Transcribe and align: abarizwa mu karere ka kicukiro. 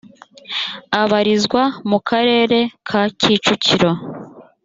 abarizwa 1.01 1.61
mu 1.89 1.99
karere 2.09 2.59
ka 2.87 3.01
kicukiro. 3.19 3.91